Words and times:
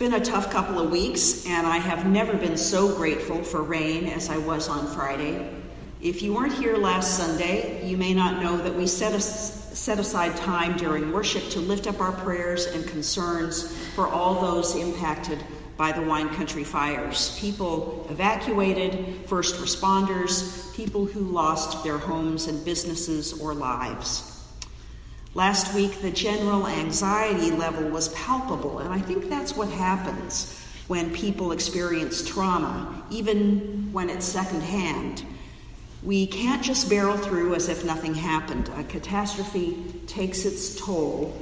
been 0.00 0.14
a 0.14 0.24
tough 0.24 0.50
couple 0.50 0.78
of 0.78 0.90
weeks, 0.90 1.44
and 1.44 1.66
I 1.66 1.76
have 1.76 2.06
never 2.06 2.34
been 2.34 2.56
so 2.56 2.96
grateful 2.96 3.44
for 3.44 3.62
rain 3.62 4.06
as 4.06 4.30
I 4.30 4.38
was 4.38 4.66
on 4.66 4.86
Friday. 4.86 5.46
If 6.00 6.22
you 6.22 6.32
weren't 6.32 6.54
here 6.54 6.78
last 6.78 7.18
Sunday, 7.18 7.86
you 7.86 7.98
may 7.98 8.14
not 8.14 8.42
know 8.42 8.56
that 8.56 8.74
we 8.74 8.86
set, 8.86 9.20
set 9.20 9.98
aside 9.98 10.34
time 10.38 10.78
during 10.78 11.12
worship 11.12 11.46
to 11.50 11.60
lift 11.60 11.86
up 11.86 12.00
our 12.00 12.12
prayers 12.12 12.64
and 12.64 12.86
concerns 12.86 13.76
for 13.94 14.08
all 14.08 14.40
those 14.40 14.74
impacted 14.74 15.38
by 15.76 15.92
the 15.92 16.00
wine 16.00 16.30
country 16.30 16.64
fires 16.64 17.38
people 17.38 18.06
evacuated, 18.08 19.26
first 19.26 19.56
responders, 19.56 20.74
people 20.74 21.04
who 21.04 21.20
lost 21.20 21.84
their 21.84 21.98
homes 21.98 22.46
and 22.46 22.64
businesses 22.64 23.38
or 23.38 23.52
lives. 23.52 24.29
Last 25.34 25.74
week, 25.74 26.00
the 26.00 26.10
general 26.10 26.66
anxiety 26.66 27.52
level 27.52 27.88
was 27.88 28.08
palpable, 28.10 28.80
and 28.80 28.92
I 28.92 28.98
think 28.98 29.28
that's 29.28 29.56
what 29.56 29.68
happens 29.68 30.60
when 30.88 31.12
people 31.14 31.52
experience 31.52 32.26
trauma, 32.26 33.04
even 33.10 33.92
when 33.92 34.10
it's 34.10 34.26
secondhand. 34.26 35.24
We 36.02 36.26
can't 36.26 36.64
just 36.64 36.90
barrel 36.90 37.16
through 37.16 37.54
as 37.54 37.68
if 37.68 37.84
nothing 37.84 38.14
happened. 38.14 38.70
A 38.76 38.82
catastrophe 38.82 39.76
takes 40.08 40.44
its 40.44 40.74
toll. 40.74 41.32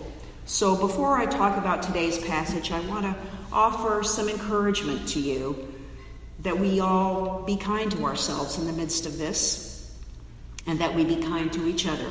So, 0.44 0.76
before 0.76 1.16
I 1.16 1.24
talk 1.24 1.56
about 1.56 1.82
today's 1.82 2.18
passage, 2.18 2.70
I 2.72 2.80
want 2.80 3.04
to 3.04 3.16
offer 3.50 4.02
some 4.02 4.28
encouragement 4.28 5.08
to 5.10 5.20
you 5.20 5.66
that 6.40 6.58
we 6.58 6.80
all 6.80 7.42
be 7.42 7.56
kind 7.56 7.90
to 7.92 8.04
ourselves 8.04 8.58
in 8.58 8.66
the 8.66 8.72
midst 8.72 9.06
of 9.06 9.16
this 9.16 9.96
and 10.66 10.78
that 10.80 10.94
we 10.94 11.04
be 11.04 11.16
kind 11.16 11.50
to 11.54 11.66
each 11.66 11.86
other. 11.86 12.10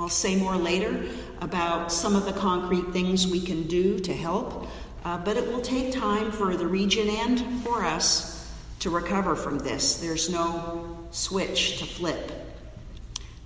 I'll 0.00 0.08
say 0.08 0.34
more 0.34 0.56
later 0.56 1.04
about 1.42 1.92
some 1.92 2.16
of 2.16 2.24
the 2.24 2.32
concrete 2.32 2.90
things 2.90 3.26
we 3.26 3.38
can 3.38 3.64
do 3.64 3.98
to 3.98 4.14
help, 4.14 4.66
uh, 5.04 5.18
but 5.18 5.36
it 5.36 5.46
will 5.46 5.60
take 5.60 5.92
time 5.92 6.32
for 6.32 6.56
the 6.56 6.66
region 6.66 7.10
and 7.10 7.62
for 7.62 7.84
us 7.84 8.50
to 8.78 8.88
recover 8.88 9.36
from 9.36 9.58
this. 9.58 9.98
There's 9.98 10.30
no 10.30 11.06
switch 11.10 11.80
to 11.80 11.84
flip. 11.84 12.32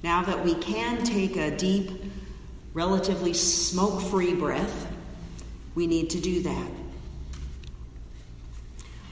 Now 0.04 0.22
that 0.22 0.44
we 0.44 0.54
can 0.54 1.02
take 1.02 1.36
a 1.36 1.50
deep, 1.56 1.90
relatively 2.72 3.34
smoke 3.34 4.00
free 4.02 4.34
breath, 4.34 4.86
we 5.74 5.88
need 5.88 6.10
to 6.10 6.20
do 6.20 6.40
that. 6.42 6.68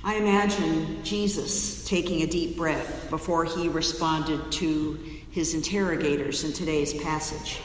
I 0.05 0.17
imagine 0.17 1.05
Jesus 1.05 1.85
taking 1.85 2.23
a 2.23 2.27
deep 2.27 2.57
breath 2.57 3.09
before 3.09 3.45
he 3.45 3.69
responded 3.69 4.51
to 4.53 4.99
his 5.31 5.55
interrogators 5.55 6.43
in 6.43 6.53
today's 6.53 6.93
passage. 6.93 7.61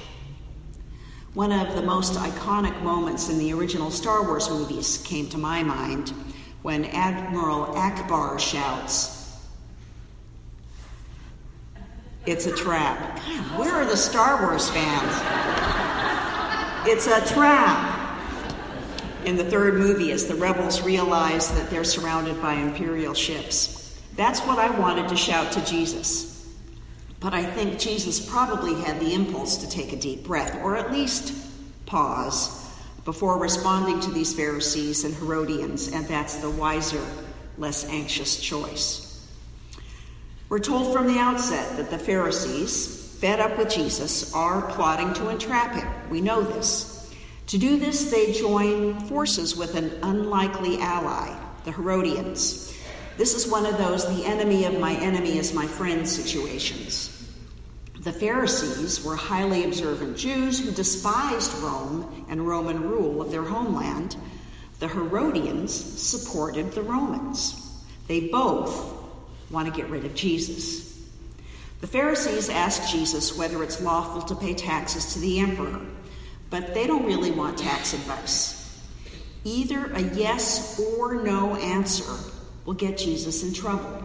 One 1.34 1.52
of 1.52 1.76
the 1.76 1.82
most 1.82 2.14
iconic 2.14 2.80
moments 2.84 3.30
in 3.30 3.40
the 3.40 3.54
original 3.54 3.90
Star 3.90 4.22
Wars 4.24 4.52
movies 4.52 5.00
came 5.04 5.28
to 5.30 5.40
my 5.40 5.64
mind 5.64 6.14
when 6.62 6.86
Admiral 6.86 7.74
Ackbar 7.74 8.40
shouts, 8.40 9.18
It's 12.28 12.46
a 12.46 12.56
trap. 12.56 13.20
Where 13.58 13.74
are 13.74 13.86
the 13.86 13.96
Star 13.96 14.42
Wars 14.42 14.70
fans? 14.70 15.14
It's 16.86 17.08
a 17.08 17.34
trap. 17.34 17.97
In 19.28 19.36
the 19.36 19.44
third 19.44 19.74
movie, 19.74 20.14
as 20.14 20.26
the 20.26 20.36
rebels 20.36 20.82
realize 20.84 21.52
that 21.52 21.70
they're 21.70 21.84
surrounded 21.84 22.42
by 22.42 22.54
Imperial 22.54 23.14
ships. 23.14 24.02
That's 24.16 24.40
what 24.40 24.58
I 24.58 24.70
wanted 24.80 25.10
to 25.10 25.18
shout 25.18 25.52
to 25.52 25.66
Jesus. 25.66 26.50
But 27.20 27.34
I 27.34 27.44
think 27.44 27.78
Jesus 27.78 28.26
probably 28.26 28.74
had 28.76 29.02
the 29.02 29.14
impulse 29.14 29.58
to 29.58 29.70
take 29.70 29.92
a 29.92 29.98
deep 29.98 30.24
breath, 30.24 30.56
or 30.64 30.78
at 30.78 30.94
least 30.94 31.34
pause, 31.86 32.72
before 33.04 33.38
responding 33.38 34.00
to 34.00 34.12
these 34.12 34.34
Pharisees 34.34 35.04
and 35.04 35.14
Herodians, 35.14 35.92
and 35.92 36.08
that's 36.08 36.38
the 36.38 36.50
wiser, 36.50 37.04
less 37.58 37.84
anxious 37.90 38.40
choice. 38.40 39.28
We're 40.48 40.60
told 40.60 40.94
from 40.94 41.06
the 41.06 41.20
outset 41.20 41.76
that 41.76 41.90
the 41.90 42.00
Pharisees, 42.00 43.18
fed 43.20 43.42
up 43.42 43.58
with 43.58 43.70
Jesus, 43.70 44.34
are 44.34 44.62
plotting 44.72 45.14
to 45.16 45.28
entrap 45.28 45.76
him. 45.76 46.10
We 46.10 46.22
know 46.22 46.42
this. 46.42 46.97
To 47.48 47.58
do 47.58 47.78
this, 47.78 48.12
they 48.12 48.34
join 48.34 49.00
forces 49.02 49.56
with 49.56 49.76
an 49.76 49.92
unlikely 50.04 50.82
ally, 50.82 51.34
the 51.64 51.72
Herodians. 51.72 52.78
This 53.18 53.36
is 53.36 53.50
one 53.50 53.66
of 53.66 53.78
those 53.78 54.06
the 54.06 54.26
enemy 54.26 54.66
of 54.66 54.80
my 54.80 54.94
enemy 54.96 55.38
is 55.38 55.54
my 55.54 55.66
friend 55.66 56.08
situations. 56.08 57.14
The 58.02 58.12
Pharisees 58.12 59.04
were 59.04 59.16
highly 59.16 59.64
observant 59.64 60.18
Jews 60.18 60.60
who 60.60 60.72
despised 60.72 61.54
Rome 61.60 62.26
and 62.30 62.46
Roman 62.46 62.82
rule 62.82 63.22
of 63.22 63.32
their 63.32 63.44
homeland. 63.44 64.18
The 64.80 64.90
Herodians 64.90 65.74
supported 65.74 66.74
the 66.74 66.84
Romans. 66.84 67.84
They 68.08 68.28
both 68.28 68.94
want 69.50 69.68
to 69.68 69.74
get 69.74 69.90
rid 69.90 70.04
of 70.04 70.16
Jesus. 70.16 71.02
The 71.80 71.88
Pharisees 71.88 72.50
ask 72.50 72.92
Jesus 72.92 73.38
whether 73.38 73.64
it's 73.64 73.82
lawful 73.82 74.22
to 74.24 74.36
pay 74.36 74.54
taxes 74.54 75.14
to 75.14 75.20
the 75.20 75.40
emperor, 75.40 75.80
but 76.50 76.74
they 76.74 76.88
don't 76.88 77.06
really 77.06 77.32
want 77.32 77.58
tax 77.58 77.94
advice. 77.94 78.82
Either 79.44 79.86
a 79.94 80.02
yes 80.02 80.80
or 80.80 81.16
no 81.22 81.56
answer 81.56 82.16
will 82.66 82.74
get 82.74 82.98
Jesus 82.98 83.44
in 83.44 83.54
trouble. 83.54 84.04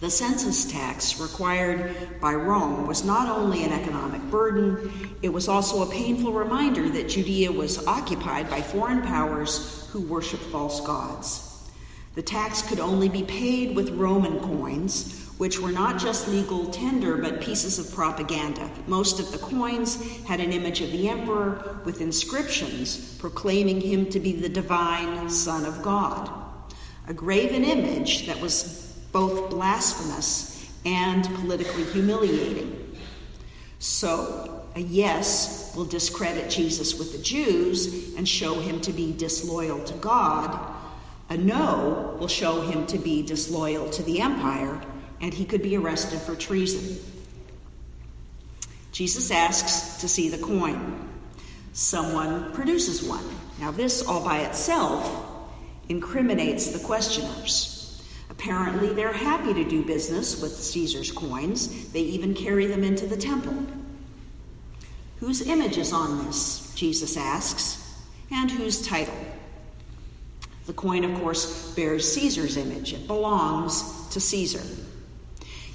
The 0.00 0.08
census 0.08 0.64
tax 0.64 1.20
required 1.20 2.20
by 2.22 2.32
Rome 2.32 2.86
was 2.86 3.04
not 3.04 3.28
only 3.28 3.64
an 3.64 3.72
economic 3.72 4.22
burden, 4.30 4.90
it 5.20 5.28
was 5.28 5.46
also 5.46 5.82
a 5.82 5.92
painful 5.92 6.32
reminder 6.32 6.88
that 6.88 7.10
Judea 7.10 7.52
was 7.52 7.86
occupied 7.86 8.48
by 8.48 8.62
foreign 8.62 9.02
powers 9.02 9.86
who 9.90 10.00
worshiped 10.00 10.44
false 10.44 10.80
gods. 10.80 11.68
The 12.14 12.22
tax 12.22 12.62
could 12.62 12.80
only 12.80 13.10
be 13.10 13.24
paid 13.24 13.76
with 13.76 13.90
Roman 13.90 14.40
coins, 14.40 15.19
which 15.40 15.58
were 15.58 15.72
not 15.72 15.98
just 15.98 16.28
legal 16.28 16.66
tender 16.66 17.16
but 17.16 17.40
pieces 17.40 17.78
of 17.78 17.90
propaganda. 17.94 18.70
Most 18.86 19.18
of 19.18 19.32
the 19.32 19.38
coins 19.38 19.96
had 20.24 20.38
an 20.38 20.52
image 20.52 20.82
of 20.82 20.92
the 20.92 21.08
emperor 21.08 21.80
with 21.84 22.02
inscriptions 22.02 23.16
proclaiming 23.16 23.80
him 23.80 24.10
to 24.10 24.20
be 24.20 24.32
the 24.32 24.50
divine 24.50 25.30
Son 25.30 25.64
of 25.64 25.80
God 25.82 26.30
a 27.10 27.14
graven 27.14 27.64
image 27.64 28.26
that 28.26 28.40
was 28.40 28.96
both 29.10 29.50
blasphemous 29.50 30.70
and 30.84 31.24
politically 31.36 31.82
humiliating. 31.84 32.96
So, 33.80 34.64
a 34.76 34.80
yes 34.80 35.74
will 35.74 35.86
discredit 35.86 36.48
Jesus 36.48 36.96
with 36.96 37.10
the 37.10 37.18
Jews 37.18 38.14
and 38.14 38.28
show 38.28 38.60
him 38.60 38.80
to 38.82 38.92
be 38.92 39.12
disloyal 39.12 39.82
to 39.84 39.94
God. 39.94 40.56
A 41.30 41.36
no 41.36 42.16
will 42.20 42.28
show 42.28 42.60
him 42.60 42.86
to 42.86 42.98
be 42.98 43.22
disloyal 43.22 43.90
to 43.90 44.02
the 44.04 44.20
empire, 44.20 44.80
and 45.20 45.32
he 45.32 45.44
could 45.44 45.62
be 45.62 45.76
arrested 45.76 46.20
for 46.20 46.34
treason. 46.34 46.98
Jesus 48.92 49.30
asks 49.30 50.00
to 50.00 50.08
see 50.08 50.28
the 50.28 50.38
coin. 50.38 51.08
Someone 51.72 52.52
produces 52.52 53.02
one. 53.02 53.24
Now, 53.60 53.70
this 53.70 54.06
all 54.06 54.24
by 54.24 54.40
itself 54.40 55.26
incriminates 55.88 56.68
the 56.68 56.84
questioners. 56.84 58.02
Apparently, 58.30 58.92
they're 58.92 59.12
happy 59.12 59.52
to 59.52 59.64
do 59.64 59.84
business 59.84 60.40
with 60.40 60.52
Caesar's 60.52 61.12
coins. 61.12 61.90
They 61.92 62.00
even 62.00 62.34
carry 62.34 62.66
them 62.66 62.82
into 62.82 63.06
the 63.06 63.16
temple. 63.16 63.54
Whose 65.18 65.42
image 65.42 65.76
is 65.76 65.92
on 65.92 66.24
this? 66.24 66.72
Jesus 66.74 67.16
asks. 67.16 67.76
And 68.30 68.50
whose 68.50 68.86
title? 68.86 69.14
The 70.66 70.72
coin, 70.72 71.04
of 71.04 71.20
course, 71.20 71.74
bears 71.74 72.10
Caesar's 72.12 72.56
image. 72.56 72.94
It 72.94 73.06
belongs 73.06 74.08
to 74.10 74.20
Caesar. 74.20 74.62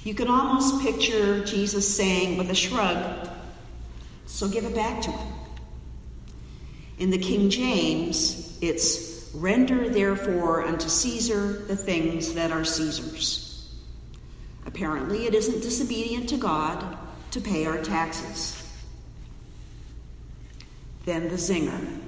You 0.06 0.14
can 0.14 0.28
almost 0.28 0.82
picture 0.82 1.44
Jesus 1.44 1.96
saying 1.96 2.38
with 2.38 2.48
a 2.48 2.54
shrug, 2.54 3.28
So 4.26 4.48
give 4.48 4.64
it 4.64 4.72
back 4.72 5.02
to 5.02 5.10
him. 5.10 5.34
In 7.00 7.10
the 7.10 7.18
King 7.18 7.50
James, 7.50 8.56
it's 8.60 9.28
Render 9.34 9.88
therefore 9.88 10.62
unto 10.62 10.88
Caesar 10.88 11.64
the 11.66 11.74
things 11.74 12.34
that 12.34 12.52
are 12.52 12.64
Caesar's. 12.64 13.74
Apparently, 14.64 15.26
it 15.26 15.34
isn't 15.34 15.62
disobedient 15.62 16.28
to 16.28 16.36
God 16.36 16.96
to 17.32 17.40
pay 17.40 17.66
our 17.66 17.82
taxes. 17.82 18.62
Then 21.04 21.30
the 21.30 21.34
zinger. 21.34 21.98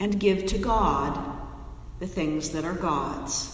And 0.00 0.18
give 0.18 0.46
to 0.46 0.56
God 0.56 1.38
the 1.98 2.06
things 2.06 2.52
that 2.52 2.64
are 2.64 2.72
God's. 2.72 3.52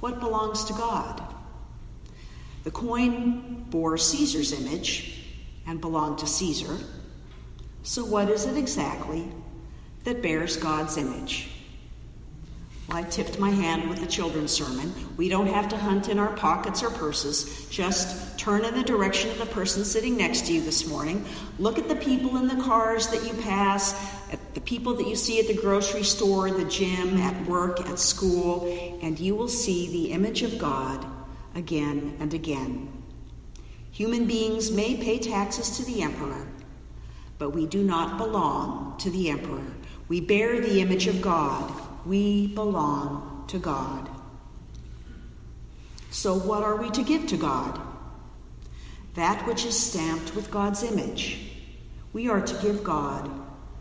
What 0.00 0.20
belongs 0.20 0.64
to 0.64 0.72
God? 0.72 1.22
The 2.64 2.70
coin 2.70 3.66
bore 3.70 3.96
Caesar's 3.96 4.52
image 4.52 5.24
and 5.66 5.80
belonged 5.80 6.18
to 6.18 6.26
Caesar. 6.26 6.76
So, 7.82 8.04
what 8.04 8.28
is 8.28 8.44
it 8.46 8.56
exactly 8.56 9.30
that 10.04 10.22
bears 10.22 10.56
God's 10.56 10.96
image. 10.96 11.48
Well, 12.88 12.98
I 12.98 13.02
tipped 13.02 13.38
my 13.38 13.50
hand 13.50 13.88
with 13.88 14.00
the 14.00 14.06
children's 14.06 14.50
sermon. 14.50 14.92
We 15.16 15.28
don't 15.28 15.46
have 15.46 15.68
to 15.68 15.76
hunt 15.76 16.08
in 16.08 16.18
our 16.18 16.34
pockets 16.34 16.82
or 16.82 16.90
purses. 16.90 17.68
Just 17.68 18.38
turn 18.38 18.64
in 18.64 18.74
the 18.74 18.82
direction 18.82 19.30
of 19.30 19.38
the 19.38 19.46
person 19.46 19.84
sitting 19.84 20.16
next 20.16 20.46
to 20.46 20.52
you 20.52 20.60
this 20.60 20.88
morning. 20.88 21.24
Look 21.58 21.78
at 21.78 21.88
the 21.88 21.94
people 21.94 22.36
in 22.38 22.48
the 22.48 22.62
cars 22.64 23.08
that 23.08 23.24
you 23.24 23.34
pass. 23.42 23.92
At 24.30 24.54
the 24.54 24.60
people 24.60 24.94
that 24.94 25.06
you 25.06 25.16
see 25.16 25.40
at 25.40 25.48
the 25.48 25.60
grocery 25.60 26.04
store, 26.04 26.50
the 26.50 26.64
gym, 26.64 27.16
at 27.16 27.46
work, 27.46 27.80
at 27.88 27.98
school, 27.98 28.66
and 29.02 29.18
you 29.18 29.34
will 29.34 29.48
see 29.48 29.90
the 29.90 30.12
image 30.12 30.42
of 30.42 30.58
God 30.58 31.04
again 31.54 32.16
and 32.20 32.32
again. 32.32 32.92
Human 33.90 34.26
beings 34.26 34.70
may 34.70 34.96
pay 34.96 35.18
taxes 35.18 35.76
to 35.76 35.84
the 35.84 36.02
emperor, 36.02 36.46
but 37.38 37.50
we 37.50 37.66
do 37.66 37.82
not 37.82 38.18
belong 38.18 38.96
to 38.98 39.10
the 39.10 39.30
emperor. 39.30 39.66
We 40.08 40.20
bear 40.20 40.60
the 40.60 40.80
image 40.80 41.06
of 41.06 41.20
God. 41.20 41.72
We 42.06 42.46
belong 42.48 43.44
to 43.48 43.58
God. 43.58 44.08
So, 46.10 46.34
what 46.34 46.62
are 46.62 46.76
we 46.76 46.90
to 46.90 47.02
give 47.02 47.26
to 47.28 47.36
God? 47.36 47.80
That 49.14 49.46
which 49.46 49.64
is 49.64 49.78
stamped 49.78 50.34
with 50.34 50.50
God's 50.50 50.82
image. 50.82 51.52
We 52.12 52.28
are 52.28 52.40
to 52.40 52.62
give 52.62 52.82
God 52.82 53.30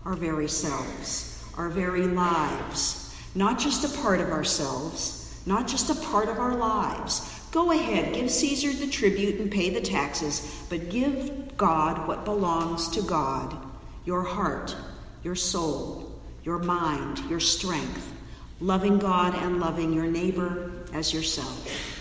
our 0.05 0.15
very 0.15 0.47
selves, 0.47 1.43
our 1.57 1.69
very 1.69 2.07
lives, 2.07 3.15
not 3.35 3.59
just 3.59 3.83
a 3.83 4.01
part 4.01 4.19
of 4.21 4.29
ourselves, 4.29 5.41
not 5.45 5.67
just 5.67 5.89
a 5.89 5.95
part 6.07 6.29
of 6.29 6.39
our 6.39 6.55
lives. 6.55 7.47
Go 7.51 7.71
ahead, 7.71 8.13
give 8.13 8.29
Caesar 8.29 8.71
the 8.73 8.91
tribute 8.91 9.39
and 9.39 9.51
pay 9.51 9.69
the 9.69 9.81
taxes, 9.81 10.63
but 10.69 10.89
give 10.89 11.57
God 11.57 12.07
what 12.07 12.25
belongs 12.25 12.89
to 12.89 13.01
God 13.01 13.55
your 14.05 14.23
heart, 14.23 14.75
your 15.23 15.35
soul, 15.35 16.19
your 16.43 16.59
mind, 16.59 17.19
your 17.29 17.39
strength, 17.39 18.11
loving 18.59 18.97
God 18.97 19.35
and 19.35 19.59
loving 19.59 19.93
your 19.93 20.07
neighbor 20.07 20.71
as 20.93 21.13
yourself. 21.13 21.98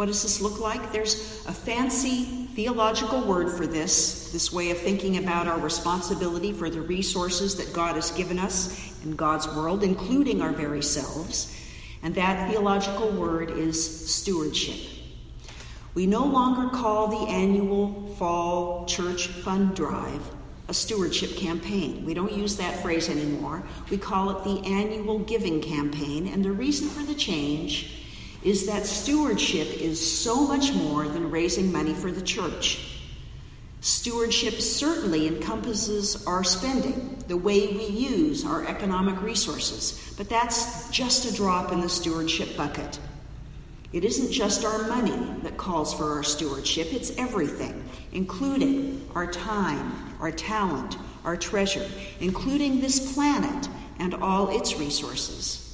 What 0.00 0.06
does 0.06 0.22
this 0.22 0.40
look 0.40 0.60
like? 0.60 0.92
There's 0.92 1.44
a 1.46 1.52
fancy 1.52 2.46
theological 2.54 3.20
word 3.20 3.50
for 3.52 3.66
this, 3.66 4.32
this 4.32 4.50
way 4.50 4.70
of 4.70 4.78
thinking 4.78 5.18
about 5.18 5.46
our 5.46 5.58
responsibility 5.58 6.54
for 6.54 6.70
the 6.70 6.80
resources 6.80 7.54
that 7.56 7.74
God 7.74 7.96
has 7.96 8.10
given 8.10 8.38
us 8.38 8.94
in 9.04 9.14
God's 9.14 9.46
world, 9.48 9.84
including 9.84 10.40
our 10.40 10.52
very 10.52 10.82
selves. 10.82 11.54
And 12.02 12.14
that 12.14 12.50
theological 12.50 13.10
word 13.10 13.50
is 13.50 14.10
stewardship. 14.10 14.80
We 15.92 16.06
no 16.06 16.24
longer 16.24 16.74
call 16.74 17.08
the 17.08 17.30
annual 17.30 18.14
fall 18.16 18.86
church 18.86 19.26
fund 19.26 19.76
drive 19.76 20.22
a 20.68 20.72
stewardship 20.72 21.36
campaign. 21.36 22.06
We 22.06 22.14
don't 22.14 22.32
use 22.32 22.56
that 22.56 22.80
phrase 22.80 23.10
anymore. 23.10 23.64
We 23.90 23.98
call 23.98 24.30
it 24.30 24.44
the 24.44 24.66
annual 24.66 25.18
giving 25.18 25.60
campaign. 25.60 26.26
And 26.28 26.42
the 26.42 26.52
reason 26.52 26.88
for 26.88 27.02
the 27.02 27.14
change 27.14 27.99
is 28.42 28.66
that 28.66 28.86
stewardship 28.86 29.68
is 29.80 30.00
so 30.00 30.46
much 30.46 30.72
more 30.72 31.06
than 31.06 31.30
raising 31.30 31.70
money 31.70 31.94
for 31.94 32.10
the 32.10 32.22
church. 32.22 33.00
Stewardship 33.82 34.60
certainly 34.60 35.26
encompasses 35.26 36.26
our 36.26 36.44
spending, 36.44 37.22
the 37.28 37.36
way 37.36 37.68
we 37.68 37.86
use 37.86 38.44
our 38.44 38.66
economic 38.66 39.20
resources, 39.22 40.14
but 40.16 40.28
that's 40.28 40.90
just 40.90 41.30
a 41.30 41.34
drop 41.34 41.72
in 41.72 41.80
the 41.80 41.88
stewardship 41.88 42.56
bucket. 42.56 42.98
It 43.92 44.04
isn't 44.04 44.30
just 44.30 44.64
our 44.64 44.86
money 44.86 45.40
that 45.42 45.56
calls 45.56 45.94
for 45.94 46.12
our 46.12 46.22
stewardship, 46.22 46.92
it's 46.92 47.10
everything, 47.16 47.82
including 48.12 49.08
our 49.14 49.26
time, 49.26 50.14
our 50.20 50.30
talent, 50.30 50.96
our 51.24 51.36
treasure, 51.36 51.88
including 52.20 52.80
this 52.80 53.14
planet 53.14 53.68
and 53.98 54.14
all 54.14 54.50
its 54.50 54.76
resources. 54.76 55.69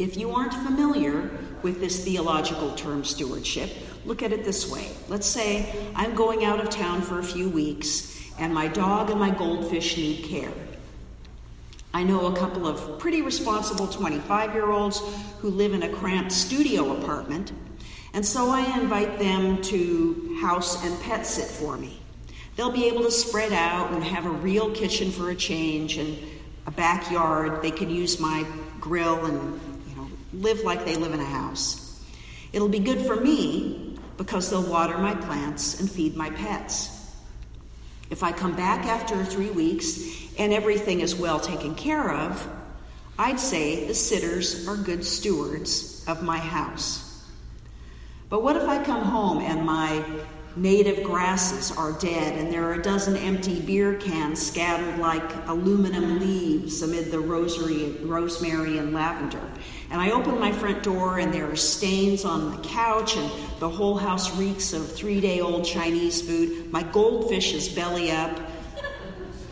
If 0.00 0.16
you 0.16 0.30
aren't 0.30 0.54
familiar 0.54 1.30
with 1.60 1.78
this 1.78 2.02
theological 2.02 2.74
term 2.74 3.04
stewardship, 3.04 3.68
look 4.06 4.22
at 4.22 4.32
it 4.32 4.46
this 4.46 4.66
way. 4.66 4.88
Let's 5.08 5.26
say 5.26 5.90
I'm 5.94 6.14
going 6.14 6.42
out 6.42 6.58
of 6.58 6.70
town 6.70 7.02
for 7.02 7.18
a 7.18 7.22
few 7.22 7.50
weeks 7.50 8.18
and 8.38 8.54
my 8.54 8.66
dog 8.66 9.10
and 9.10 9.20
my 9.20 9.28
goldfish 9.28 9.98
need 9.98 10.24
care. 10.24 10.54
I 11.92 12.02
know 12.02 12.28
a 12.28 12.34
couple 12.34 12.66
of 12.66 12.98
pretty 12.98 13.20
responsible 13.20 13.88
25 13.88 14.54
year 14.54 14.70
olds 14.70 15.02
who 15.40 15.50
live 15.50 15.74
in 15.74 15.82
a 15.82 15.88
cramped 15.90 16.32
studio 16.32 16.96
apartment, 16.96 17.52
and 18.14 18.24
so 18.24 18.48
I 18.48 18.62
invite 18.80 19.18
them 19.18 19.60
to 19.64 20.38
house 20.40 20.82
and 20.82 20.98
pet 21.02 21.26
sit 21.26 21.44
for 21.44 21.76
me. 21.76 22.00
They'll 22.56 22.72
be 22.72 22.86
able 22.86 23.02
to 23.02 23.10
spread 23.10 23.52
out 23.52 23.92
and 23.92 24.02
have 24.02 24.24
a 24.24 24.30
real 24.30 24.70
kitchen 24.70 25.10
for 25.10 25.28
a 25.28 25.36
change 25.36 25.98
and 25.98 26.16
a 26.66 26.70
backyard. 26.70 27.60
They 27.60 27.70
can 27.70 27.90
use 27.90 28.18
my 28.18 28.46
grill 28.80 29.26
and 29.26 29.60
live 30.32 30.60
like 30.60 30.84
they 30.84 30.96
live 30.96 31.12
in 31.12 31.20
a 31.20 31.24
house. 31.24 32.02
It'll 32.52 32.68
be 32.68 32.78
good 32.78 33.00
for 33.00 33.16
me 33.16 33.98
because 34.16 34.50
they'll 34.50 34.62
water 34.62 34.98
my 34.98 35.14
plants 35.14 35.80
and 35.80 35.90
feed 35.90 36.16
my 36.16 36.30
pets. 36.30 37.14
If 38.10 38.22
I 38.22 38.32
come 38.32 38.54
back 38.54 38.86
after 38.86 39.24
three 39.24 39.50
weeks 39.50 40.34
and 40.38 40.52
everything 40.52 41.00
is 41.00 41.14
well 41.14 41.38
taken 41.38 41.74
care 41.74 42.12
of, 42.12 42.46
I'd 43.18 43.38
say 43.38 43.86
the 43.86 43.94
sitters 43.94 44.66
are 44.66 44.76
good 44.76 45.04
stewards 45.04 46.04
of 46.08 46.22
my 46.22 46.38
house. 46.38 47.24
But 48.28 48.42
what 48.42 48.56
if 48.56 48.68
I 48.68 48.82
come 48.82 49.02
home 49.02 49.38
and 49.38 49.64
my 49.64 50.04
native 50.56 51.04
grasses 51.04 51.76
are 51.76 51.92
dead, 51.92 52.38
and 52.38 52.52
there 52.52 52.64
are 52.64 52.74
a 52.74 52.82
dozen 52.82 53.16
empty 53.16 53.60
beer 53.60 53.94
cans 53.94 54.44
scattered 54.44 54.98
like 54.98 55.22
aluminum 55.46 56.18
leaves 56.18 56.82
amid 56.82 57.10
the 57.10 57.20
rosary, 57.20 57.96
rosemary 58.02 58.78
and 58.78 58.92
lavender. 58.92 59.40
And 59.90 60.00
I 60.00 60.10
open 60.10 60.38
my 60.38 60.52
front 60.52 60.82
door, 60.82 61.18
and 61.18 61.32
there 61.32 61.50
are 61.50 61.56
stains 61.56 62.24
on 62.24 62.50
the 62.50 62.68
couch, 62.68 63.16
and 63.16 63.30
the 63.58 63.68
whole 63.68 63.96
house 63.96 64.36
reeks 64.36 64.72
of 64.72 64.90
three 64.90 65.20
day 65.20 65.40
old 65.40 65.64
Chinese 65.64 66.20
food. 66.22 66.72
My 66.72 66.82
goldfish 66.82 67.52
is 67.54 67.68
belly 67.68 68.10
up. 68.10 68.38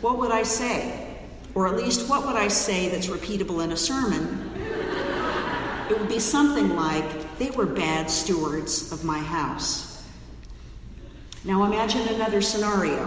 What 0.01 0.17
would 0.17 0.31
I 0.31 0.43
say? 0.43 1.17
Or 1.55 1.67
at 1.67 1.75
least, 1.75 2.09
what 2.09 2.25
would 2.25 2.35
I 2.35 2.47
say 2.47 2.89
that's 2.89 3.07
repeatable 3.07 3.63
in 3.63 3.71
a 3.71 3.77
sermon? 3.77 4.51
It 5.89 5.99
would 5.99 6.07
be 6.07 6.19
something 6.19 6.75
like, 6.75 7.37
They 7.39 7.49
were 7.51 7.65
bad 7.65 8.09
stewards 8.09 8.91
of 8.91 9.03
my 9.03 9.19
house. 9.19 9.88
Now 11.45 11.63
imagine 11.63 12.07
another 12.09 12.41
scenario. 12.41 13.05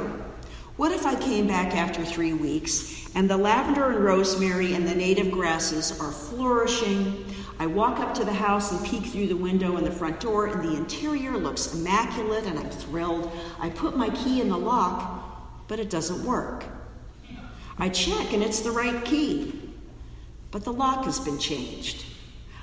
What 0.77 0.91
if 0.91 1.05
I 1.05 1.15
came 1.15 1.47
back 1.47 1.77
after 1.77 2.03
three 2.03 2.33
weeks 2.33 3.15
and 3.15 3.29
the 3.29 3.37
lavender 3.37 3.91
and 3.91 4.03
rosemary 4.03 4.73
and 4.73 4.89
the 4.89 4.95
native 4.95 5.31
grasses 5.31 6.01
are 6.01 6.11
flourishing? 6.11 7.27
I 7.59 7.67
walk 7.67 8.01
up 8.01 8.15
to 8.15 8.25
the 8.25 8.33
house 8.33 8.73
and 8.73 8.85
peek 8.87 9.05
through 9.05 9.29
the 9.29 9.37
window 9.37 9.77
and 9.77 9.87
the 9.87 9.93
front 9.93 10.19
door, 10.19 10.47
and 10.47 10.65
the 10.65 10.77
interior 10.77 11.37
looks 11.37 11.75
immaculate, 11.75 12.47
and 12.47 12.59
I'm 12.59 12.71
thrilled. 12.71 13.31
I 13.61 13.69
put 13.69 13.99
my 13.99 14.09
key 14.11 14.41
in 14.41 14.49
the 14.49 14.57
lock, 14.57 15.69
but 15.69 15.79
it 15.79 15.91
doesn't 15.91 16.25
work. 16.25 16.65
I 17.79 17.91
check, 17.91 18.33
and 18.33 18.43
it's 18.43 18.61
the 18.61 18.71
right 18.71 19.05
key, 19.05 19.75
but 20.51 20.65
the 20.65 20.73
lock 20.73 21.05
has 21.05 21.21
been 21.21 21.39
changed. 21.39 22.07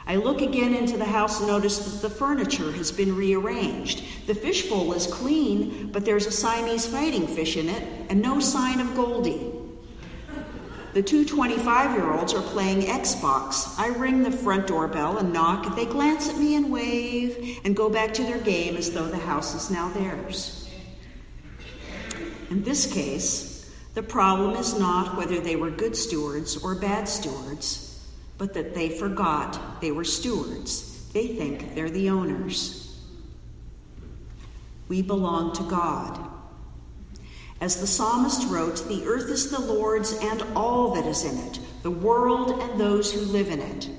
I 0.10 0.16
look 0.16 0.42
again 0.42 0.74
into 0.74 0.98
the 0.98 1.06
house 1.06 1.38
and 1.38 1.48
notice 1.48 1.78
that 1.78 2.02
the 2.02 2.10
furniture 2.10 2.72
has 2.72 2.92
been 2.92 3.16
rearranged. 3.16 4.04
The 4.26 4.34
fishbowl 4.34 4.92
is 4.94 5.06
clean, 5.06 5.92
but 5.92 6.04
there's 6.04 6.26
a 6.26 6.32
Siamese 6.32 6.88
fighting 6.88 7.28
fish 7.28 7.58
in 7.58 7.70
it 7.70 7.88
and 8.10 8.20
no 8.20 8.40
sign 8.40 8.80
of 8.80 8.96
Goldie. 8.96 9.52
The 10.96 11.04
two 11.04 11.26
25 11.26 11.92
year 11.92 12.12
olds 12.12 12.34
are 12.34 12.42
playing 12.42 12.88
Xbox. 12.88 13.78
I 13.78 13.90
ring 13.90 14.24
the 14.24 14.32
front 14.32 14.66
doorbell 14.66 15.20
and 15.20 15.32
knock. 15.32 15.76
They 15.76 15.86
glance 15.86 16.28
at 16.28 16.40
me 16.40 16.56
and 16.56 16.72
wave 16.72 17.60
and 17.64 17.76
go 17.76 17.88
back 17.88 18.12
to 18.16 18.24
their 18.24 18.40
game 18.40 18.78
as 18.78 18.92
though 18.92 19.06
the 19.06 19.18
house 19.18 19.54
is 19.54 19.70
now 19.70 19.90
theirs. 19.90 20.72
In 22.50 22.64
this 22.64 22.92
case, 22.92 23.72
the 23.94 24.02
problem 24.02 24.56
is 24.56 24.74
not 24.74 25.16
whether 25.16 25.40
they 25.40 25.56
were 25.56 25.70
good 25.70 25.96
stewards 25.96 26.58
or 26.58 26.74
bad 26.74 27.08
stewards 27.08 27.89
but 28.40 28.54
that 28.56 28.74
they 28.74 28.90
forgot 28.90 29.80
they 29.82 29.92
were 29.92 30.06
stewards. 30.06 31.08
They 31.14 31.28
think 31.28 31.76
they're 31.76 31.90
the 31.90 32.10
owners. 32.10 32.98
We 34.88 35.04
belong 35.04 35.54
to 35.56 35.64
God. 35.64 36.28
As 37.62 37.82
the 37.82 37.86
psalmist 37.86 38.48
wrote, 38.50 38.88
the 38.88 39.06
earth 39.06 39.30
is 39.30 39.52
the 39.52 39.60
Lord's 39.60 40.14
and 40.14 40.42
all 40.56 40.96
that 40.96 41.06
is 41.06 41.26
in 41.26 41.38
it, 41.50 41.60
the 41.84 41.92
world 41.92 42.62
and 42.62 42.80
those 42.80 43.12
who 43.12 43.20
live 43.20 43.50
in 43.50 43.60
it. 43.60 43.90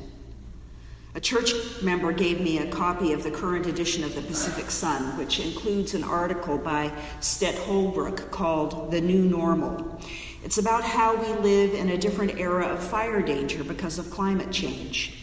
A 1.15 1.21
church 1.21 1.53
member 1.83 2.13
gave 2.13 2.41
me 2.41 2.59
a 2.59 2.71
copy 2.71 3.13
of 3.13 3.23
the 3.23 3.31
current 3.31 3.67
edition 3.67 4.05
of 4.05 4.15
the 4.15 4.23
Pacific 4.23 4.71
Sun, 4.71 5.19
which 5.19 5.41
includes 5.41 5.93
an 5.93 6.05
article 6.05 6.57
by 6.57 6.91
Stett 7.21 7.57
Holbrook 7.67 8.31
called 8.31 8.91
The 8.91 9.01
New 9.01 9.25
Normal. 9.25 10.01
It's 10.43 10.57
about 10.57 10.85
how 10.85 11.17
we 11.17 11.33
live 11.41 11.75
in 11.75 11.91
a 11.91 11.99
different 11.99 12.39
era 12.39 12.67
of 12.67 12.83
fire 12.83 13.21
danger 13.21 13.63
because 13.63 13.99
of 13.99 14.11
climate 14.11 14.51
change. 14.51 15.17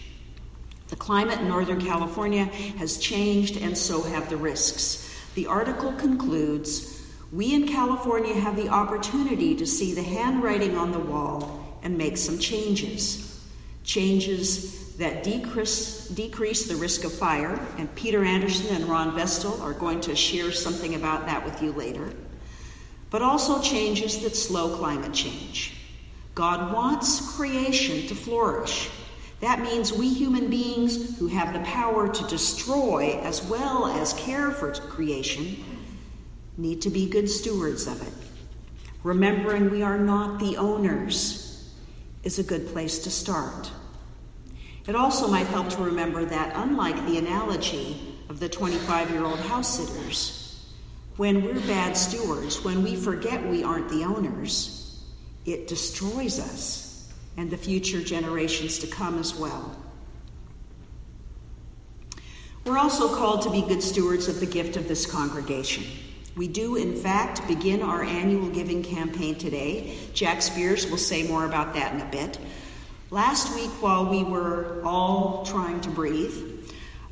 The 0.89 0.95
climate 0.95 1.39
in 1.39 1.47
Northern 1.47 1.81
California 1.81 2.45
has 2.45 2.99
changed, 2.99 3.57
and 3.57 3.75
so 3.75 4.03
have 4.03 4.29
the 4.29 4.37
risks. 4.37 5.11
The 5.33 5.47
article 5.47 5.91
concludes 5.93 7.03
We 7.31 7.53
in 7.53 7.67
California 7.67 8.35
have 8.35 8.55
the 8.55 8.69
opportunity 8.69 9.55
to 9.55 9.65
see 9.65 9.93
the 9.93 10.03
handwriting 10.03 10.77
on 10.77 10.91
the 10.91 10.99
wall 10.99 11.79
and 11.81 11.97
make 11.97 12.17
some 12.17 12.37
changes. 12.37 13.43
Changes 13.83 14.95
that 14.97 15.23
decrease, 15.23 16.07
decrease 16.09 16.67
the 16.67 16.75
risk 16.75 17.03
of 17.03 17.11
fire, 17.11 17.59
and 17.77 17.93
Peter 17.95 18.23
Anderson 18.23 18.75
and 18.75 18.85
Ron 18.85 19.15
Vestal 19.15 19.61
are 19.61 19.73
going 19.73 19.99
to 20.01 20.15
share 20.15 20.51
something 20.51 20.93
about 20.93 21.25
that 21.25 21.43
with 21.43 21.61
you 21.61 21.71
later 21.71 22.13
but 23.09 23.21
also 23.21 23.61
changes 23.61 24.19
that 24.19 24.35
slow 24.35 24.75
climate 24.77 25.13
change. 25.13 25.73
God 26.35 26.73
wants 26.73 27.35
creation 27.35 28.07
to 28.07 28.15
flourish. 28.15 28.89
That 29.39 29.61
means 29.61 29.93
we 29.93 30.09
human 30.13 30.49
beings 30.49 31.17
who 31.17 31.27
have 31.27 31.53
the 31.53 31.59
power 31.59 32.07
to 32.07 32.27
destroy 32.27 33.19
as 33.23 33.43
well 33.43 33.85
as 33.85 34.13
care 34.13 34.51
for 34.51 34.71
creation 34.73 35.63
need 36.57 36.81
to 36.81 36.89
be 36.89 37.07
good 37.07 37.29
stewards 37.29 37.87
of 37.87 38.01
it. 38.01 38.13
Remembering 39.03 39.69
we 39.69 39.83
are 39.83 39.97
not 39.97 40.39
the 40.39 40.57
owners 40.57 41.73
is 42.23 42.39
a 42.39 42.43
good 42.43 42.67
place 42.67 42.99
to 42.99 43.11
start. 43.11 43.71
It 44.87 44.95
also 44.95 45.27
might 45.27 45.47
help 45.47 45.69
to 45.69 45.83
remember 45.83 46.25
that, 46.25 46.53
unlike 46.55 46.95
the 47.05 47.17
analogy 47.17 48.17
of 48.29 48.39
the 48.39 48.49
25 48.49 49.11
year 49.11 49.23
old 49.23 49.39
house 49.39 49.77
sitters, 49.77 50.46
when 51.17 51.43
we're 51.43 51.59
bad 51.61 51.97
stewards, 51.97 52.63
when 52.63 52.83
we 52.83 52.95
forget 52.95 53.45
we 53.47 53.63
aren't 53.63 53.89
the 53.89 54.03
owners, 54.03 55.03
it 55.45 55.67
destroys 55.67 56.39
us 56.39 57.11
and 57.37 57.49
the 57.49 57.57
future 57.57 58.01
generations 58.01 58.79
to 58.79 58.87
come 58.87 59.19
as 59.19 59.35
well. 59.35 59.75
We're 62.65 62.77
also 62.77 63.15
called 63.15 63.43
to 63.43 63.49
be 63.49 63.61
good 63.61 63.81
stewards 63.81 64.27
of 64.27 64.39
the 64.39 64.45
gift 64.45 64.77
of 64.77 64.87
this 64.87 65.05
congregation. 65.05 65.85
We 66.35 66.47
do, 66.47 66.75
in 66.75 66.95
fact, 66.95 67.47
begin 67.47 67.81
our 67.81 68.03
annual 68.03 68.49
giving 68.49 68.83
campaign 68.83 69.35
today. 69.35 69.97
Jack 70.13 70.41
Spears 70.41 70.89
will 70.89 70.97
say 70.97 71.27
more 71.27 71.45
about 71.45 71.73
that 71.73 71.93
in 71.93 72.01
a 72.01 72.11
bit. 72.11 72.37
Last 73.09 73.55
week, 73.55 73.71
while 73.81 74.05
we 74.05 74.23
were 74.23 74.81
all 74.83 75.45
trying 75.45 75.81
to 75.81 75.89
breathe, 75.89 76.35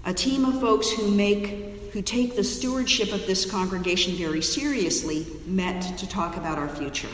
a 0.03 0.13
team 0.13 0.45
of 0.45 0.59
folks 0.59 0.91
who 0.91 1.09
make 1.09 1.75
who 1.96 2.02
take 2.02 2.36
the 2.36 2.44
stewardship 2.44 3.14
of 3.14 3.25
this 3.25 3.50
congregation 3.50 4.16
very 4.16 4.42
seriously 4.42 5.25
met 5.46 5.82
to 5.98 6.06
talk 6.06 6.36
about 6.36 6.58
our 6.58 6.68
future. 6.68 7.08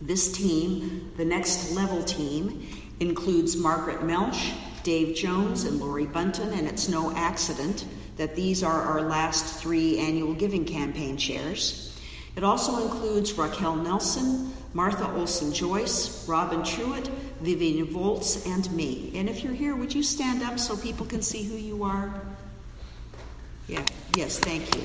This 0.00 0.32
team, 0.32 1.12
the 1.16 1.24
next 1.24 1.70
level 1.70 2.02
team, 2.02 2.66
includes 2.98 3.56
Margaret 3.56 4.00
Melch, 4.00 4.54
Dave 4.82 5.14
Jones, 5.14 5.62
and 5.62 5.78
Lori 5.78 6.06
Bunton, 6.06 6.52
and 6.52 6.66
it's 6.66 6.88
no 6.88 7.14
accident 7.14 7.86
that 8.16 8.34
these 8.34 8.64
are 8.64 8.82
our 8.82 9.02
last 9.02 9.60
three 9.62 10.00
annual 10.00 10.34
giving 10.34 10.64
campaign 10.64 11.16
chairs. 11.16 11.96
It 12.34 12.42
also 12.42 12.82
includes 12.82 13.34
Raquel 13.34 13.76
Nelson, 13.76 14.52
Martha 14.74 15.08
Olson 15.14 15.52
Joyce, 15.52 16.26
Robin 16.26 16.62
Truitt, 16.62 17.06
Vivian 17.40 17.86
Volts, 17.86 18.44
and 18.46 18.68
me. 18.72 19.12
And 19.14 19.28
if 19.28 19.44
you're 19.44 19.54
here, 19.54 19.76
would 19.76 19.94
you 19.94 20.02
stand 20.02 20.42
up 20.42 20.58
so 20.58 20.76
people 20.76 21.06
can 21.06 21.22
see 21.22 21.44
who 21.44 21.54
you 21.54 21.84
are? 21.84 22.20
Yeah, 23.70 23.84
yes, 24.16 24.36
thank 24.40 24.74
you. 24.74 24.82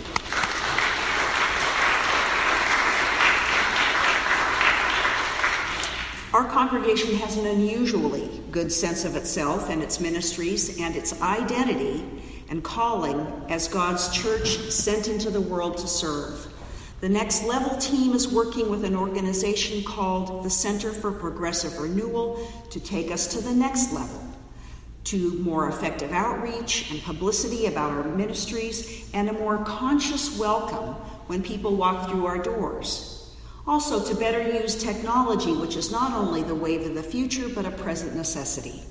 Our 6.37 6.47
congregation 6.47 7.15
has 7.15 7.37
an 7.37 7.47
unusually 7.47 8.29
good 8.51 8.71
sense 8.71 9.03
of 9.03 9.15
itself 9.15 9.71
and 9.71 9.81
its 9.81 9.99
ministries 9.99 10.79
and 10.79 10.95
its 10.95 11.19
identity 11.23 12.05
and 12.49 12.63
calling 12.63 13.25
as 13.49 13.67
God's 13.67 14.15
church 14.15 14.69
sent 14.69 15.07
into 15.07 15.31
the 15.31 15.41
world 15.41 15.79
to 15.79 15.87
serve. 15.87 16.47
The 17.01 17.09
next 17.09 17.43
level 17.43 17.75
team 17.79 18.13
is 18.13 18.31
working 18.31 18.69
with 18.69 18.83
an 18.83 18.95
organization 18.95 19.83
called 19.83 20.45
the 20.45 20.49
Center 20.51 20.91
for 20.91 21.11
Progressive 21.11 21.79
Renewal 21.79 22.47
to 22.69 22.79
take 22.79 23.09
us 23.09 23.25
to 23.33 23.41
the 23.41 23.55
next 23.55 23.93
level 23.93 24.24
to 25.05 25.33
more 25.39 25.69
effective 25.69 26.11
outreach 26.11 26.91
and 26.91 27.01
publicity 27.01 27.67
about 27.67 27.91
our 27.91 28.03
ministries 28.03 29.09
and 29.13 29.29
a 29.29 29.33
more 29.33 29.63
conscious 29.63 30.37
welcome 30.37 30.95
when 31.27 31.41
people 31.41 31.75
walk 31.75 32.09
through 32.09 32.25
our 32.25 32.39
doors. 32.39 33.35
Also, 33.67 34.03
to 34.03 34.15
better 34.19 34.41
use 34.41 34.75
technology, 34.75 35.51
which 35.51 35.75
is 35.75 35.91
not 35.91 36.13
only 36.13 36.43
the 36.43 36.53
wave 36.53 36.85
of 36.85 36.93
the 36.93 37.01
future, 37.01 37.49
but 37.49 37.65
a 37.65 37.71
present 37.71 38.15
necessity. 38.15 38.83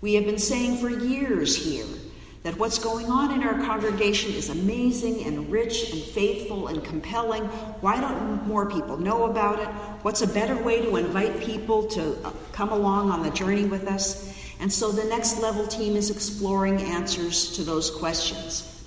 We 0.00 0.14
have 0.14 0.24
been 0.24 0.38
saying 0.38 0.78
for 0.78 0.88
years 0.88 1.56
here 1.56 1.86
that 2.44 2.58
what's 2.58 2.78
going 2.78 3.06
on 3.06 3.32
in 3.32 3.42
our 3.42 3.54
congregation 3.64 4.32
is 4.32 4.50
amazing 4.50 5.24
and 5.24 5.50
rich 5.50 5.92
and 5.92 6.02
faithful 6.02 6.68
and 6.68 6.84
compelling. 6.84 7.44
Why 7.80 8.00
don't 8.00 8.46
more 8.46 8.68
people 8.68 8.98
know 8.98 9.24
about 9.24 9.60
it? 9.60 9.68
What's 10.02 10.20
a 10.20 10.26
better 10.26 10.62
way 10.62 10.82
to 10.82 10.96
invite 10.96 11.40
people 11.40 11.86
to 11.88 12.18
uh, 12.22 12.32
come 12.52 12.70
along 12.70 13.10
on 13.10 13.22
the 13.22 13.30
journey 13.30 13.64
with 13.64 13.86
us? 13.86 14.43
And 14.64 14.72
so 14.72 14.90
the 14.90 15.04
next 15.04 15.42
level 15.42 15.66
team 15.66 15.94
is 15.94 16.08
exploring 16.08 16.80
answers 16.80 17.54
to 17.56 17.62
those 17.62 17.90
questions. 17.90 18.82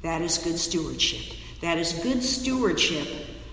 That 0.00 0.22
is 0.22 0.38
good 0.38 0.58
stewardship. 0.58 1.36
That 1.60 1.76
is 1.76 1.92
good 1.92 2.22
stewardship 2.22 3.06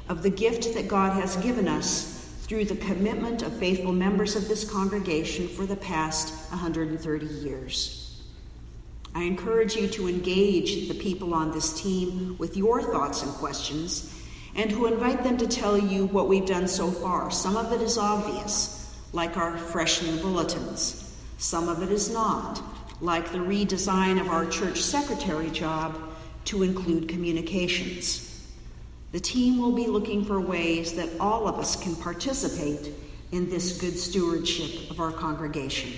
of 0.08 0.24
the 0.24 0.30
gift 0.30 0.74
that 0.74 0.88
God 0.88 1.20
has 1.20 1.36
given 1.36 1.68
us 1.68 2.34
through 2.44 2.64
the 2.64 2.78
commitment 2.78 3.42
of 3.42 3.60
faithful 3.60 3.92
members 3.92 4.38
of 4.38 4.48
this 4.48 4.64
congregation 4.64 5.50
for 5.50 5.66
the 5.66 5.76
past 5.76 6.34
130 6.52 7.26
years. 7.26 8.24
I 9.14 9.24
encourage 9.24 9.76
you 9.76 9.90
to 9.90 10.08
engage 10.08 10.88
the 10.88 10.98
people 10.98 11.34
on 11.34 11.52
this 11.52 11.82
team 11.82 12.38
with 12.38 12.56
your 12.56 12.84
thoughts 12.84 13.22
and 13.22 13.34
questions 13.34 14.18
and 14.56 14.70
to 14.70 14.86
invite 14.86 15.26
them 15.26 15.36
to 15.40 15.46
tell 15.46 15.78
you 15.78 16.06
what 16.06 16.30
we've 16.30 16.46
done 16.46 16.70
so 16.70 16.90
far. 16.90 17.32
Some 17.32 17.58
of 17.58 17.74
it 17.74 17.82
is 17.82 17.98
obvious, 17.98 18.98
like 19.12 19.36
our 19.36 19.58
fresh 19.58 20.02
new 20.02 20.16
bulletins. 20.22 21.05
Some 21.38 21.68
of 21.68 21.84
it 21.84 21.92
is 21.92 22.10
not, 22.10 22.62
like 23.02 23.32
the 23.32 23.40
redesign 23.40 24.20
of 24.20 24.30
our 24.30 24.46
church 24.46 24.82
secretary 24.82 25.50
job 25.50 26.00
to 26.46 26.64
include 26.64 27.10
communications. 27.10 28.22
The 29.12 29.20
team 29.20 29.60
will 29.60 29.72
be 29.72 29.88
looking 29.88 30.24
for 30.24 30.40
ways 30.40 30.94
that 30.94 31.10
all 31.20 31.48
of 31.48 31.60
us 31.60 31.82
can 31.82 31.96
participate 31.96 32.94
in 33.32 33.50
this 33.50 33.80
good 33.80 33.98
stewardship 33.98 34.90
of 34.92 35.00
our 35.00 35.12
congregation. 35.12 35.92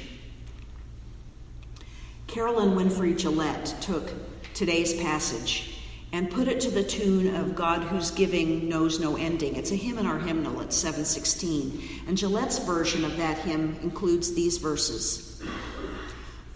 Carolyn 2.28 2.76
Winfrey 2.76 3.18
Gillette 3.18 3.76
took 3.82 4.12
today's 4.54 4.94
passage 5.02 5.82
and 6.14 6.32
put 6.32 6.48
it 6.48 6.60
to 6.62 6.72
the 6.72 6.84
tune 6.84 7.36
of 7.36 7.56
God 7.56 7.84
whose 7.84 8.12
giving 8.12 8.70
knows 8.70 9.00
no 9.00 9.18
ending. 9.18 9.56
It's 9.56 9.72
a 9.72 9.76
hymn 9.76 9.98
in 9.98 10.06
our 10.06 10.20
hymnal 10.20 10.62
at 10.62 10.72
716. 10.72 11.82
And 12.08 12.18
Gillette's 12.18 12.60
version 12.60 13.04
of 13.04 13.18
that 13.18 13.38
hymn 13.40 13.78
includes 13.82 14.34
these 14.34 14.58
verses 14.58 15.27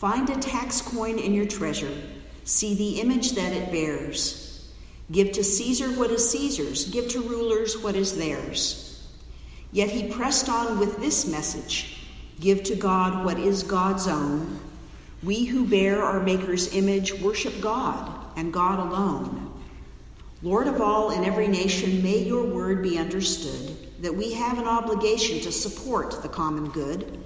Find 0.02 0.28
a 0.32 0.36
tax 0.38 0.82
coin 0.82 1.20
in 1.20 1.32
your 1.32 1.46
treasure, 1.46 1.96
see 2.44 2.74
the 2.74 3.02
image 3.02 3.34
that 3.34 3.54
it 3.54 3.72
bears. 3.72 4.68
Give 5.12 5.32
to 5.34 5.44
Caesar 5.44 5.90
what 5.90 6.10
is 6.10 6.28
Caesar's, 6.32 6.90
give 6.90 7.08
to 7.10 7.22
rulers 7.22 7.78
what 7.78 7.96
is 7.96 8.18
theirs. 8.18 9.08
Yet 9.72 9.92
he 9.92 10.12
pressed 10.12 10.50
on 10.50 10.80
with 10.80 10.98
this 10.98 11.28
message 11.28 12.00
Give 12.40 12.64
to 12.64 12.76
God 12.76 13.24
what 13.24 13.38
is 13.38 13.62
God's 13.62 14.08
own 14.08 14.60
we 15.22 15.46
who 15.46 15.68
bear 15.68 16.02
our 16.02 16.20
Maker's 16.20 16.74
image 16.74 17.14
worship 17.22 17.62
God 17.62 18.12
and 18.36 18.52
God 18.52 18.80
alone. 18.80 19.54
Lord 20.42 20.66
of 20.66 20.82
all 20.82 21.12
in 21.12 21.24
every 21.24 21.48
nation, 21.48 22.02
may 22.02 22.18
your 22.18 22.44
word 22.44 22.82
be 22.82 22.98
understood 22.98 24.02
that 24.02 24.16
we 24.16 24.34
have 24.34 24.58
an 24.58 24.66
obligation 24.66 25.42
to 25.42 25.52
support 25.52 26.24
the 26.24 26.30
common 26.30 26.70
good. 26.72 27.20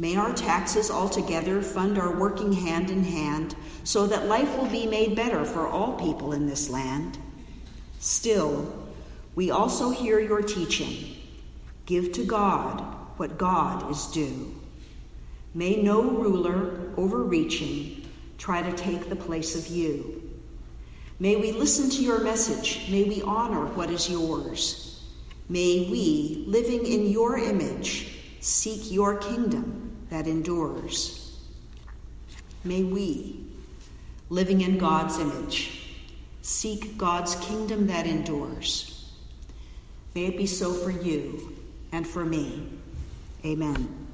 May 0.00 0.16
our 0.16 0.32
taxes 0.32 0.90
altogether 0.90 1.60
fund 1.60 1.98
our 1.98 2.18
working 2.18 2.54
hand 2.54 2.90
in 2.90 3.04
hand 3.04 3.54
so 3.84 4.06
that 4.06 4.28
life 4.28 4.56
will 4.56 4.70
be 4.70 4.86
made 4.86 5.14
better 5.14 5.44
for 5.44 5.68
all 5.68 5.92
people 6.00 6.32
in 6.32 6.46
this 6.46 6.70
land. 6.70 7.18
Still, 7.98 8.72
we 9.34 9.50
also 9.50 9.90
hear 9.90 10.18
your 10.18 10.40
teaching 10.40 11.16
give 11.84 12.12
to 12.12 12.24
God 12.24 12.80
what 13.18 13.36
God 13.36 13.90
is 13.90 14.06
due. 14.06 14.54
May 15.52 15.82
no 15.82 16.00
ruler 16.00 16.94
overreaching 16.96 18.08
try 18.38 18.62
to 18.62 18.72
take 18.72 19.10
the 19.10 19.16
place 19.16 19.54
of 19.54 19.66
you. 19.66 20.30
May 21.18 21.36
we 21.36 21.52
listen 21.52 21.90
to 21.90 22.02
your 22.02 22.20
message. 22.20 22.90
May 22.90 23.04
we 23.04 23.20
honor 23.20 23.66
what 23.74 23.90
is 23.90 24.08
yours. 24.08 25.04
May 25.50 25.90
we, 25.90 26.44
living 26.46 26.86
in 26.86 27.10
your 27.10 27.36
image, 27.36 28.16
seek 28.40 28.90
your 28.90 29.18
kingdom 29.18 29.79
that 30.10 30.26
endures. 30.26 31.38
May 32.64 32.82
we, 32.82 33.46
living 34.28 34.60
in 34.60 34.76
God's 34.78 35.18
image, 35.18 35.96
seek 36.42 36.98
God's 36.98 37.34
kingdom 37.36 37.86
that 37.86 38.06
endures. 38.06 39.12
May 40.14 40.26
it 40.26 40.36
be 40.36 40.46
so 40.46 40.72
for 40.72 40.90
you 40.90 41.56
and 41.92 42.06
for 42.06 42.24
me. 42.24 42.68
Amen. 43.44 44.09